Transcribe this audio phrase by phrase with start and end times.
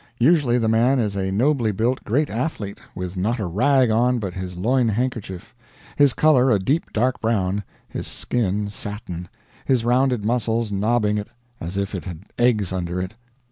[0.17, 4.33] Usually the man is a nobly built great athlete, with not a rag on but
[4.33, 5.53] his loin handkerchief;
[5.95, 9.29] his color a deep dark brown, his skin satin,
[9.63, 11.27] his rounded muscles knobbing it
[11.59, 13.13] as if it had eggs under it.